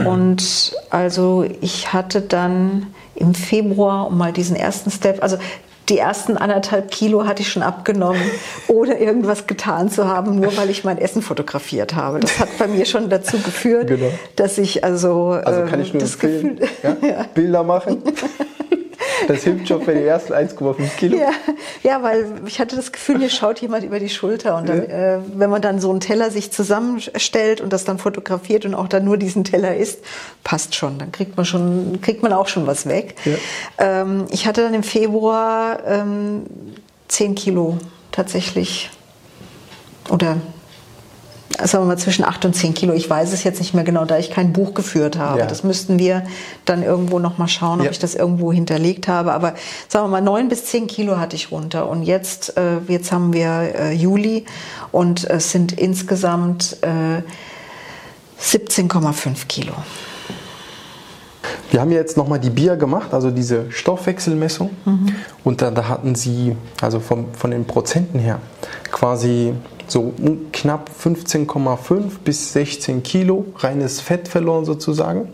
Und 0.05 0.73
also 0.91 1.45
ich 1.61 1.93
hatte 1.93 2.21
dann 2.21 2.89
im 3.15 3.35
Februar, 3.35 4.07
um 4.07 4.19
mal 4.19 4.33
diesen 4.33 4.57
ersten 4.57 4.91
Step, 4.91 5.23
also 5.23 5.39
die 5.89 5.99
ersten 5.99 6.37
anderthalb 6.37 6.91
Kilo 6.91 7.27
hatte 7.27 7.43
ich 7.43 7.51
schon 7.51 7.63
abgenommen, 7.63 8.23
ohne 8.69 8.99
irgendwas 8.99 9.47
getan 9.47 9.91
zu 9.91 10.07
haben, 10.07 10.39
nur 10.39 10.57
weil 10.57 10.71
ich 10.71 10.85
mein 10.85 10.99
Essen 10.99 11.21
fotografiert 11.21 11.95
habe. 11.97 12.21
Das 12.21 12.39
hat 12.39 12.49
bei 12.59 12.69
mir 12.69 12.87
schon 12.87 13.11
dazu 13.11 13.39
geführt, 13.39 13.89
genau. 13.89 14.11
dass 14.37 14.57
ich 14.57 14.85
also. 14.85 15.31
Also 15.31 15.69
kann 15.69 15.81
ich 15.81 15.93
nur 15.93 16.01
das 16.01 16.15
empfehlen, 16.15 16.61
Gefühl? 16.61 16.99
Ja. 17.03 17.27
Bilder 17.35 17.65
machen. 17.65 18.03
Das 19.31 19.45
hilft 19.45 19.69
schon 19.69 19.83
für 19.83 19.95
die 19.95 20.03
ersten 20.03 20.33
1,5 20.33 20.97
Kilo. 20.97 21.17
Ja, 21.17 21.31
ja, 21.85 22.03
weil 22.03 22.27
ich 22.47 22.59
hatte 22.59 22.75
das 22.75 22.91
Gefühl, 22.91 23.19
mir 23.19 23.31
schaut 23.31 23.61
jemand 23.61 23.85
über 23.85 24.01
die 24.01 24.09
Schulter. 24.09 24.57
Und 24.57 24.69
dann, 24.69 24.83
ja. 24.89 25.17
äh, 25.17 25.19
wenn 25.35 25.51
man 25.51 25.63
dann 25.63 25.81
so 25.81 25.91
einen 25.91 26.01
Teller 26.01 26.33
sich 26.33 26.51
zusammenstellt 26.51 27.61
und 27.61 27.73
das 27.73 27.85
dann 27.85 27.99
fotografiert 27.99 28.65
und 28.65 28.75
auch 28.75 28.89
dann 28.89 29.05
nur 29.05 29.19
diesen 29.19 29.45
Teller 29.45 29.77
isst, 29.77 30.01
passt 30.43 30.75
schon. 30.75 30.99
Dann 30.99 31.13
kriegt 31.13 31.37
man 31.37 31.47
schon, 31.47 32.01
kriegt 32.01 32.25
man 32.25 32.33
auch 32.33 32.49
schon 32.49 32.67
was 32.67 32.87
weg. 32.87 33.15
Ja. 33.25 34.03
Ähm, 34.03 34.27
ich 34.31 34.47
hatte 34.47 34.63
dann 34.63 34.75
im 34.75 34.83
Februar 34.83 35.79
ähm, 35.87 36.47
10 37.07 37.37
Kilo 37.37 37.79
tatsächlich 38.11 38.91
oder 40.11 40.39
sagen 41.67 41.85
wir 41.85 41.89
mal 41.89 41.99
zwischen 41.99 42.25
8 42.25 42.45
und 42.47 42.55
10 42.55 42.75
Kilo. 42.75 42.93
Ich 42.93 43.09
weiß 43.09 43.33
es 43.33 43.45
jetzt 43.45 43.61
nicht 43.61 43.75
mehr 43.75 43.85
genau, 43.85 44.05
da 44.05 44.19
ich 44.19 44.31
kein 44.31 44.53
Buch 44.53 44.75
geführt 44.75 45.19
habe. 45.19 45.41
Ja. 45.41 45.47
Das 45.47 45.65
müssten 45.65 45.99
wir 45.99 46.25
dann 46.65 46.83
irgendwo 46.83 47.19
noch 47.19 47.39
mal 47.39 47.49
schauen, 47.49 47.81
ob 47.81 47.87
ja. 47.87 47.91
ich 47.91 47.99
das 47.99 48.15
irgendwo 48.15 48.53
hinterlegt 48.53 49.09
habe. 49.09 49.33
Aber 49.33 49.55
sagen 49.89 50.07
wir 50.07 50.09
mal 50.09 50.23
9 50.23 50.49
bis 50.49 50.67
10 50.67 50.87
Kilo 50.87 51.19
hatte 51.19 51.37
ich 51.37 51.51
runter. 51.51 51.89
Und 51.89 52.03
jetzt, 52.03 52.57
äh, 52.57 52.79
jetzt 52.89 53.13
haben 53.13 53.33
wir 53.33 53.49
äh, 53.49 53.93
Juli 53.93 54.45
und 54.93 55.25
es 55.25 55.51
sind 55.53 55.73
insgesamt 55.73 56.77
äh, 56.83 57.23
17,5 58.41 59.47
Kilo. 59.47 59.75
Wir 61.71 61.81
haben 61.81 61.93
jetzt 61.93 62.17
nochmal 62.17 62.41
die 62.41 62.51
Bier 62.51 62.77
gemacht, 62.77 63.15
also 63.15 63.31
diese 63.31 63.71
Stoffwechselmessung. 63.71 64.71
Mhm. 64.85 65.15
Und 65.45 65.63
da, 65.63 65.71
da, 65.71 65.89
hatten 65.89 66.15
Sie, 66.15 66.57
also 66.81 66.99
vom, 67.01 67.33
von 67.33 67.51
den 67.51 67.65
Prozenten 67.65 68.19
her, 68.19 68.41
quasi 68.91 69.55
so 69.91 70.15
knapp 70.53 70.91
15,5 71.03 72.03
bis 72.25 72.53
16 72.53 73.03
Kilo 73.03 73.47
reines 73.57 74.01
Fett 74.01 74.29
verloren 74.29 74.65
sozusagen. 74.65 75.29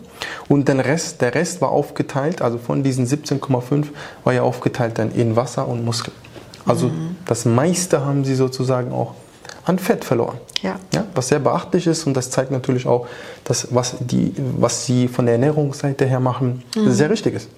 Und 0.47 0.67
den 0.67 0.79
Rest, 0.79 1.21
der 1.21 1.35
Rest 1.35 1.61
war 1.61 1.69
aufgeteilt, 1.69 2.41
also 2.41 2.57
von 2.57 2.83
diesen 2.83 3.05
17,5 3.05 3.85
war 4.23 4.33
ja 4.33 4.41
aufgeteilt 4.41 4.97
dann 4.97 5.11
in 5.11 5.35
Wasser 5.35 5.67
und 5.67 5.85
Muskel. 5.85 6.13
Also 6.65 6.87
mhm. 6.87 7.15
das 7.25 7.45
meiste 7.45 8.03
haben 8.05 8.25
sie 8.25 8.35
sozusagen 8.35 8.91
auch 8.91 9.13
an 9.65 9.79
Fett 9.79 10.05
verloren. 10.05 10.37
Ja. 10.61 10.79
ja. 10.93 11.05
Was 11.13 11.27
sehr 11.27 11.39
beachtlich 11.39 11.87
ist 11.87 12.07
und 12.07 12.15
das 12.15 12.29
zeigt 12.29 12.51
natürlich 12.51 12.87
auch, 12.87 13.07
dass 13.43 13.73
was, 13.73 13.97
die, 13.99 14.33
was 14.57 14.85
sie 14.85 15.07
von 15.07 15.25
der 15.25 15.35
Ernährungsseite 15.35 16.05
her 16.05 16.19
machen, 16.19 16.63
mhm. 16.75 16.91
sehr 16.91 17.09
richtig 17.09 17.35
ist. 17.35 17.49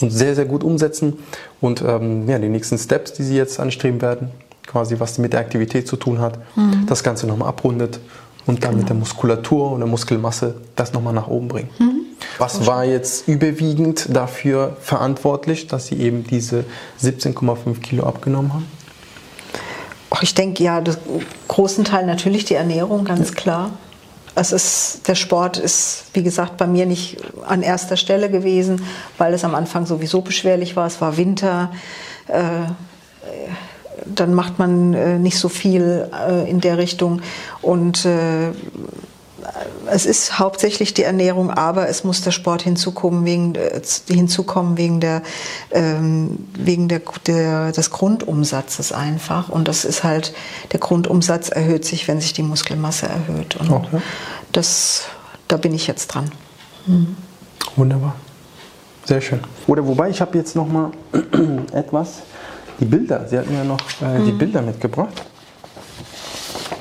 Und 0.00 0.10
sehr, 0.10 0.34
sehr 0.34 0.44
gut 0.44 0.62
umsetzen. 0.62 1.18
Und 1.60 1.82
ähm, 1.82 2.28
ja, 2.28 2.38
die 2.38 2.48
nächsten 2.48 2.78
Steps, 2.78 3.14
die 3.14 3.24
sie 3.24 3.36
jetzt 3.36 3.58
anstreben 3.58 4.00
werden, 4.00 4.30
quasi 4.68 5.00
was 5.00 5.18
mit 5.18 5.32
der 5.32 5.40
Aktivität 5.40 5.88
zu 5.88 5.96
tun 5.96 6.20
hat, 6.20 6.38
mhm. 6.56 6.86
das 6.86 7.02
Ganze 7.02 7.26
nochmal 7.26 7.48
abrundet 7.48 7.98
und 8.46 8.62
dann 8.64 8.70
genau. 8.70 8.80
mit 8.80 8.88
der 8.88 8.96
Muskulatur 8.96 9.72
und 9.72 9.80
der 9.80 9.88
Muskelmasse 9.88 10.56
das 10.76 10.92
nochmal 10.92 11.14
nach 11.14 11.28
oben 11.28 11.48
bringt. 11.48 11.80
Mhm. 11.80 12.02
Was 12.38 12.66
war 12.66 12.84
jetzt 12.84 13.28
überwiegend 13.28 14.14
dafür 14.14 14.76
verantwortlich, 14.80 15.66
dass 15.66 15.86
Sie 15.86 15.96
eben 15.96 16.24
diese 16.24 16.64
17,5 17.02 17.80
Kilo 17.80 18.04
abgenommen 18.04 18.54
haben? 18.54 18.66
Ich 20.22 20.34
denke 20.34 20.62
ja, 20.62 20.80
das 20.80 20.98
großen 21.48 21.84
Teil 21.84 22.06
natürlich 22.06 22.44
die 22.44 22.54
Ernährung, 22.54 23.04
ganz 23.04 23.30
ja. 23.30 23.34
klar. 23.34 23.70
Es 24.34 24.52
ist, 24.52 25.08
der 25.08 25.16
Sport 25.16 25.58
ist, 25.58 26.04
wie 26.12 26.22
gesagt, 26.22 26.56
bei 26.56 26.66
mir 26.66 26.86
nicht 26.86 27.18
an 27.46 27.62
erster 27.62 27.96
Stelle 27.96 28.30
gewesen, 28.30 28.82
weil 29.18 29.34
es 29.34 29.44
am 29.44 29.54
Anfang 29.54 29.84
sowieso 29.84 30.20
beschwerlich 30.20 30.76
war. 30.76 30.86
Es 30.86 31.00
war 31.00 31.16
Winter. 31.16 31.72
Äh, 32.28 32.70
dann 34.14 34.34
macht 34.34 34.58
man 34.58 34.94
äh, 34.94 35.18
nicht 35.18 35.38
so 35.38 35.48
viel 35.48 36.08
äh, 36.12 36.48
in 36.48 36.60
der 36.60 36.78
Richtung. 36.78 37.22
Und 37.62 38.04
äh, 38.04 38.50
es 39.90 40.06
ist 40.06 40.38
hauptsächlich 40.38 40.94
die 40.94 41.02
Ernährung, 41.02 41.50
aber 41.50 41.88
es 41.88 42.04
muss 42.04 42.22
der 42.22 42.30
Sport 42.30 42.62
hinzukommen 42.62 43.24
wegen, 43.24 43.54
äh, 43.54 43.80
hinzukommen 44.08 44.76
wegen, 44.76 45.00
der, 45.00 45.22
ähm, 45.70 46.46
wegen 46.54 46.88
der, 46.88 47.00
der, 47.26 47.72
des 47.72 47.90
Grundumsatzes 47.90 48.92
einfach. 48.92 49.48
Und 49.48 49.68
das 49.68 49.84
ist 49.84 50.04
halt, 50.04 50.34
der 50.72 50.80
Grundumsatz 50.80 51.48
erhöht 51.48 51.84
sich, 51.84 52.08
wenn 52.08 52.20
sich 52.20 52.32
die 52.32 52.42
Muskelmasse 52.42 53.06
erhöht. 53.06 53.56
Und 53.56 53.70
okay. 53.70 54.00
das, 54.52 55.04
da 55.48 55.56
bin 55.56 55.74
ich 55.74 55.86
jetzt 55.86 56.08
dran. 56.08 56.30
Mhm. 56.86 57.16
Wunderbar. 57.76 58.14
Sehr 59.04 59.20
schön. 59.20 59.40
Oder 59.66 59.86
wobei, 59.86 60.10
ich 60.10 60.20
habe 60.20 60.36
jetzt 60.36 60.54
noch 60.54 60.68
mal 60.68 60.90
etwas, 61.72 62.22
die 62.80 62.84
Bilder. 62.84 63.26
Sie 63.28 63.38
hatten 63.38 63.54
ja 63.54 63.64
noch 63.64 63.80
äh, 64.02 64.18
mhm. 64.18 64.24
die 64.24 64.32
Bilder 64.32 64.62
mitgebracht. 64.62 65.22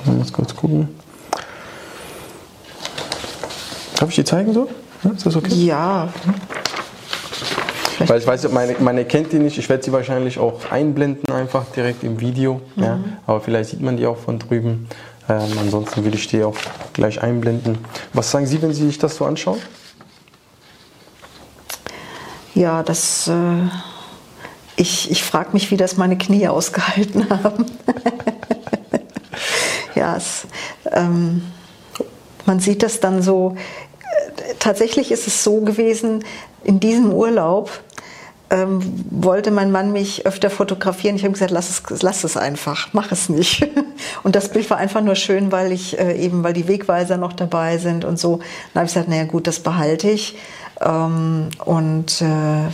Mal 0.05 0.25
kurz 0.31 0.55
gucken. 0.55 0.89
Darf 3.99 4.09
ich 4.09 4.15
die 4.15 4.23
zeigen 4.23 4.53
so? 4.53 4.69
ist 5.15 5.25
das 5.25 5.35
okay? 5.35 5.53
Ja. 5.53 6.09
Vielleicht 7.97 8.09
Weil 8.11 8.19
ich 8.19 8.27
weiß, 8.27 8.51
meine, 8.51 8.75
meine 8.79 9.05
kennt 9.05 9.31
die 9.33 9.39
nicht. 9.39 9.57
Ich 9.57 9.67
werde 9.69 9.83
sie 9.83 9.91
wahrscheinlich 9.91 10.37
auch 10.37 10.71
einblenden, 10.71 11.33
einfach 11.33 11.65
direkt 11.75 12.03
im 12.03 12.19
Video. 12.19 12.61
Mhm. 12.75 12.83
Ja. 12.83 12.99
Aber 13.25 13.41
vielleicht 13.41 13.71
sieht 13.71 13.81
man 13.81 13.97
die 13.97 14.05
auch 14.05 14.17
von 14.17 14.37
drüben. 14.37 14.87
Ähm, 15.27 15.49
ansonsten 15.59 16.03
würde 16.03 16.15
ich 16.15 16.27
die 16.27 16.43
auch 16.43 16.55
gleich 16.93 17.21
einblenden. 17.21 17.79
Was 18.13 18.31
sagen 18.31 18.45
Sie, 18.45 18.61
wenn 18.61 18.73
Sie 18.73 18.85
sich 18.85 18.99
das 18.99 19.15
so 19.15 19.25
anschauen? 19.25 19.59
Ja, 22.53 22.83
das. 22.83 23.27
Äh, 23.27 23.33
ich 24.77 25.11
ich 25.11 25.23
frage 25.23 25.49
mich, 25.51 25.71
wie 25.71 25.77
das 25.77 25.97
meine 25.97 26.17
Knie 26.17 26.47
ausgehalten 26.47 27.29
haben. 27.43 27.65
ja, 29.95 30.15
es, 30.15 30.47
ähm, 30.93 31.41
man 32.45 32.61
sieht 32.61 32.81
das 32.83 33.01
dann 33.01 33.21
so 33.21 33.57
tatsächlich 34.59 35.11
ist 35.11 35.27
es 35.27 35.43
so 35.43 35.61
gewesen, 35.61 36.23
in 36.63 36.79
diesem 36.79 37.11
Urlaub 37.13 37.71
ähm, 38.49 39.05
wollte 39.09 39.51
mein 39.51 39.71
Mann 39.71 39.91
mich 39.91 40.25
öfter 40.25 40.49
fotografieren. 40.49 41.17
Ich 41.17 41.23
habe 41.23 41.33
gesagt, 41.33 41.51
lass 41.51 41.69
es, 41.69 42.01
lass 42.01 42.23
es 42.23 42.37
einfach, 42.37 42.89
mach 42.93 43.11
es 43.11 43.27
nicht. 43.27 43.67
Und 44.23 44.35
das 44.35 44.49
Bild 44.49 44.69
war 44.69 44.77
einfach 44.77 45.01
nur 45.01 45.15
schön, 45.15 45.51
weil 45.51 45.71
ich 45.73 45.99
äh, 45.99 46.17
eben, 46.17 46.43
weil 46.43 46.53
die 46.53 46.67
Wegweiser 46.67 47.17
noch 47.17 47.33
dabei 47.33 47.77
sind 47.77 48.05
und 48.05 48.17
so. 48.17 48.37
Dann 48.73 48.81
habe 48.81 48.85
ich 48.85 48.93
gesagt, 48.93 49.09
naja 49.09 49.25
gut, 49.25 49.47
das 49.47 49.59
behalte 49.59 50.09
ich. 50.09 50.37
Ähm, 50.81 51.49
und 51.65 52.21
äh, 52.21 52.69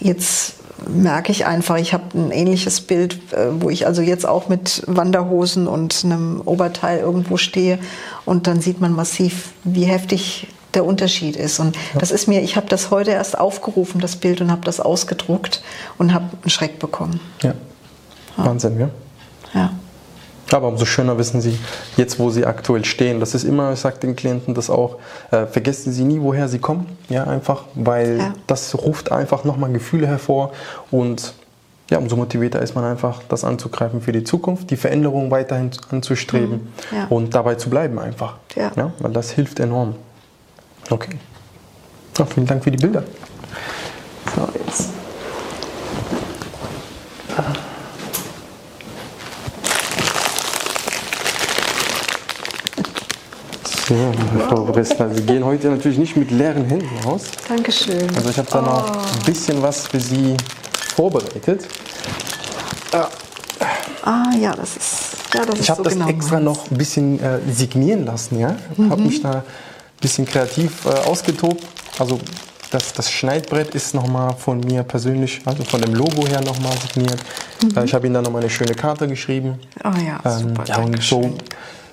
jetzt 0.00 0.54
merke 0.86 1.32
ich 1.32 1.46
einfach, 1.46 1.76
ich 1.76 1.92
habe 1.92 2.04
ein 2.18 2.30
ähnliches 2.30 2.80
Bild, 2.80 3.14
äh, 3.32 3.48
wo 3.60 3.70
ich 3.70 3.86
also 3.86 4.02
jetzt 4.02 4.26
auch 4.26 4.48
mit 4.48 4.82
Wanderhosen 4.86 5.66
und 5.66 6.04
einem 6.04 6.40
Oberteil 6.44 7.00
irgendwo 7.00 7.36
stehe 7.36 7.78
und 8.24 8.46
dann 8.46 8.60
sieht 8.60 8.80
man 8.80 8.92
massiv, 8.92 9.52
wie 9.64 9.84
heftig 9.84 10.48
der 10.74 10.84
Unterschied 10.84 11.36
ist. 11.36 11.60
Und 11.60 11.76
ja. 11.76 12.00
das 12.00 12.10
ist 12.10 12.28
mir, 12.28 12.42
ich 12.42 12.56
habe 12.56 12.66
das 12.68 12.90
heute 12.90 13.10
erst 13.10 13.38
aufgerufen, 13.38 14.00
das 14.00 14.16
Bild, 14.16 14.40
und 14.40 14.50
habe 14.50 14.64
das 14.64 14.80
ausgedruckt 14.80 15.62
und 15.96 16.12
habe 16.12 16.26
einen 16.42 16.50
Schreck 16.50 16.78
bekommen. 16.78 17.20
Ja. 17.42 17.54
ja. 18.36 18.44
Wahnsinn, 18.44 18.78
ja? 18.78 18.90
Ja. 19.54 19.72
Aber 20.50 20.68
umso 20.68 20.84
schöner 20.84 21.18
wissen 21.18 21.40
Sie 21.40 21.58
jetzt, 21.96 22.18
wo 22.18 22.30
Sie 22.30 22.46
aktuell 22.46 22.84
stehen. 22.84 23.20
Das 23.20 23.34
ist 23.34 23.44
immer, 23.44 23.72
ich 23.72 23.80
sage 23.80 23.98
den 23.98 24.16
Klienten 24.16 24.54
das 24.54 24.70
auch, 24.70 24.96
äh, 25.30 25.46
vergessen 25.46 25.92
Sie 25.92 26.04
nie, 26.04 26.20
woher 26.20 26.48
Sie 26.48 26.58
kommen. 26.58 26.86
Ja, 27.08 27.24
einfach, 27.24 27.64
weil 27.74 28.18
ja. 28.18 28.34
das 28.46 28.74
ruft 28.74 29.12
einfach 29.12 29.44
nochmal 29.44 29.72
Gefühle 29.72 30.06
hervor 30.06 30.52
und 30.90 31.34
ja, 31.90 31.98
umso 31.98 32.16
motivierter 32.16 32.60
ist 32.60 32.74
man 32.74 32.84
einfach, 32.84 33.22
das 33.28 33.44
anzugreifen 33.44 34.02
für 34.02 34.12
die 34.12 34.22
Zukunft, 34.22 34.70
die 34.70 34.76
Veränderung 34.76 35.30
weiterhin 35.30 35.70
anzustreben 35.90 36.72
mhm. 36.90 36.96
ja. 36.96 37.06
und 37.08 37.34
dabei 37.34 37.54
zu 37.54 37.70
bleiben 37.70 37.98
einfach. 37.98 38.36
Ja. 38.54 38.72
ja. 38.76 38.92
Weil 38.98 39.12
das 39.12 39.30
hilft 39.30 39.58
enorm. 39.58 39.94
Okay. 40.90 41.16
Ja, 42.18 42.26
vielen 42.26 42.46
Dank 42.46 42.64
für 42.64 42.70
die 42.70 42.78
Bilder. 42.78 43.04
So, 44.34 44.48
jetzt. 44.66 44.90
So, 53.88 53.94
Frau 54.48 54.64
Bressler, 54.64 55.14
Sie 55.14 55.22
gehen 55.22 55.42
heute 55.42 55.68
natürlich 55.68 55.96
nicht 55.96 56.14
mit 56.14 56.30
leeren 56.30 56.66
Händen 56.66 56.90
raus. 57.06 57.22
Dankeschön. 57.48 58.14
Also 58.14 58.28
ich 58.28 58.36
habe 58.36 58.48
da 58.50 58.58
oh. 58.58 58.62
noch 58.62 59.14
ein 59.14 59.22
bisschen 59.24 59.62
was 59.62 59.86
für 59.86 59.98
Sie 59.98 60.36
vorbereitet. 60.94 61.66
Ah 64.08 64.30
ja, 64.38 64.54
das 64.54 64.76
ist. 64.76 65.34
Ja, 65.34 65.44
das 65.44 65.60
ich 65.60 65.70
habe 65.70 65.78
so 65.78 65.84
das 65.84 65.94
genau 65.94 66.08
extra 66.08 66.40
noch 66.40 66.70
ein 66.70 66.76
bisschen 66.76 67.18
äh, 67.20 67.38
signieren 67.50 68.04
lassen, 68.04 68.38
ja. 68.38 68.56
Mhm. 68.76 68.90
Habe 68.90 69.02
mich 69.02 69.22
da 69.22 69.42
bisschen 70.00 70.26
kreativ 70.26 70.84
äh, 70.84 70.90
ausgetobt. 71.08 71.64
Also 71.98 72.20
das, 72.70 72.92
das 72.92 73.10
Schneidbrett 73.10 73.74
ist 73.74 73.94
nochmal 73.94 74.34
von 74.36 74.60
mir 74.60 74.82
persönlich, 74.82 75.40
also 75.44 75.64
von 75.64 75.80
dem 75.80 75.94
Logo 75.94 76.26
her 76.26 76.40
nochmal 76.42 76.74
signiert. 76.78 77.18
Mhm. 77.62 77.76
Äh, 77.76 77.84
ich 77.84 77.94
habe 77.94 78.06
Ihnen 78.06 78.14
da 78.14 78.22
nochmal 78.22 78.42
eine 78.42 78.50
schöne 78.50 78.74
Karte 78.74 79.08
geschrieben. 79.08 79.58
Oh 79.84 79.88
ja, 79.88 80.20
ähm, 80.24 80.38
super. 80.38 80.64
Ja, 80.66 80.78
und 80.78 81.02
so 81.02 81.36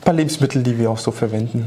ein 0.06 0.10
paar 0.10 0.14
Lebensmittel, 0.14 0.62
die 0.62 0.78
wir 0.78 0.92
auch 0.92 1.00
so 1.00 1.10
verwenden. 1.10 1.66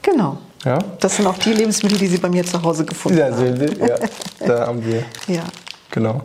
Genau. 0.00 0.38
Ja? 0.64 0.78
Das 1.00 1.16
sind 1.16 1.26
auch 1.26 1.38
die 1.38 1.52
Lebensmittel, 1.52 1.98
die 1.98 2.06
Sie 2.06 2.18
bei 2.18 2.28
mir 2.28 2.44
zu 2.44 2.62
Hause 2.62 2.84
gefunden 2.84 3.18
ja, 3.18 3.26
haben. 3.26 3.56
Sie, 3.56 3.80
ja, 3.80 3.98
da 4.46 4.66
haben 4.68 4.84
wir. 4.84 5.02
Ja. 5.26 5.42
Genau. 5.90 6.22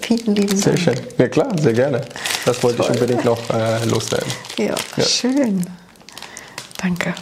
Vielen 0.00 0.34
lieben 0.34 0.56
Sehr 0.56 0.72
Dank. 0.74 0.84
schön. 0.84 1.06
Ja 1.18 1.28
klar, 1.28 1.56
sehr 1.56 1.72
gerne. 1.72 2.00
Das 2.44 2.60
wollte 2.64 2.78
Toll. 2.78 2.86
ich 2.86 3.00
unbedingt 3.00 3.24
noch 3.24 3.38
äh, 3.50 3.84
loswerden. 3.84 4.28
Ja, 4.58 4.74
ja, 4.96 5.04
schön. 5.04 5.64
Danke. 6.82 7.14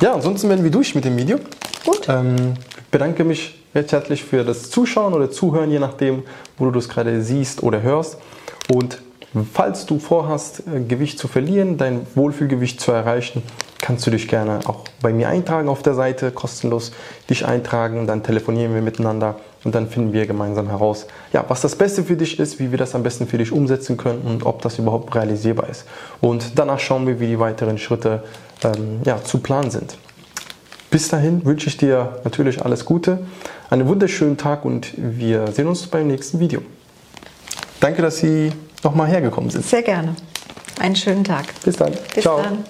Ja, 0.00 0.14
ansonsten 0.14 0.48
werden 0.48 0.64
wir 0.64 0.70
durch 0.70 0.94
mit 0.94 1.04
dem 1.04 1.16
Video. 1.18 1.38
Gut. 1.84 2.08
Ähm, 2.08 2.54
bedanke 2.90 3.24
mich 3.24 3.62
recht 3.74 3.92
herzlich 3.92 4.24
für 4.24 4.44
das 4.44 4.70
Zuschauen 4.70 5.12
oder 5.12 5.30
Zuhören, 5.30 5.70
je 5.70 5.78
nachdem, 5.78 6.22
wo 6.56 6.64
du 6.64 6.70
das 6.70 6.88
gerade 6.88 7.22
siehst 7.22 7.62
oder 7.62 7.82
hörst. 7.82 8.16
Und 8.72 8.98
falls 9.52 9.86
du 9.86 9.98
vorhast, 9.98 10.62
äh, 10.66 10.80
Gewicht 10.80 11.18
zu 11.18 11.28
verlieren, 11.28 11.76
dein 11.78 12.06
Wohlfühlgewicht 12.14 12.80
zu 12.80 12.92
erreichen, 12.92 13.42
kannst 13.80 14.06
du 14.06 14.10
dich 14.10 14.28
gerne 14.28 14.60
auch 14.66 14.84
bei 15.00 15.12
mir 15.12 15.28
eintragen 15.28 15.68
auf 15.68 15.82
der 15.82 15.94
Seite, 15.94 16.30
kostenlos 16.30 16.92
dich 17.28 17.44
eintragen, 17.44 18.06
dann 18.06 18.22
telefonieren 18.22 18.74
wir 18.74 18.82
miteinander 18.82 19.36
und 19.64 19.74
dann 19.74 19.88
finden 19.88 20.12
wir 20.12 20.26
gemeinsam 20.26 20.68
heraus, 20.68 21.06
ja, 21.32 21.44
was 21.48 21.60
das 21.60 21.76
Beste 21.76 22.04
für 22.04 22.16
dich 22.16 22.38
ist, 22.38 22.58
wie 22.60 22.70
wir 22.70 22.78
das 22.78 22.94
am 22.94 23.02
besten 23.02 23.26
für 23.26 23.38
dich 23.38 23.52
umsetzen 23.52 23.96
können 23.96 24.22
und 24.22 24.46
ob 24.46 24.62
das 24.62 24.78
überhaupt 24.78 25.14
realisierbar 25.14 25.68
ist. 25.68 25.84
Und 26.20 26.58
danach 26.58 26.78
schauen 26.78 27.06
wir, 27.06 27.20
wie 27.20 27.26
die 27.26 27.38
weiteren 27.38 27.78
Schritte 27.78 28.22
ähm, 28.64 29.00
ja, 29.04 29.22
zu 29.22 29.38
planen 29.38 29.70
sind. 29.70 29.96
Bis 30.90 31.08
dahin 31.08 31.44
wünsche 31.44 31.68
ich 31.68 31.76
dir 31.76 32.20
natürlich 32.22 32.64
alles 32.64 32.84
Gute, 32.84 33.26
einen 33.70 33.88
wunderschönen 33.88 34.36
Tag 34.36 34.64
und 34.64 34.92
wir 34.96 35.50
sehen 35.50 35.66
uns 35.66 35.86
beim 35.86 36.06
nächsten 36.06 36.38
Video. 36.38 36.60
Danke, 37.80 38.02
dass 38.02 38.18
Sie 38.18 38.52
nochmal 38.82 39.08
hergekommen 39.08 39.50
sind. 39.50 39.64
Sehr 39.64 39.82
gerne. 39.82 40.14
Einen 40.80 40.96
schönen 40.96 41.24
Tag. 41.24 41.46
Bis 41.64 41.76
dann. 41.76 41.92
Bis 42.14 42.22
Ciao. 42.22 42.42
dann. 42.42 42.64